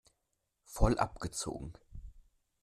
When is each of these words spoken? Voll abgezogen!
Voll 0.65 0.97
abgezogen! 0.97 1.73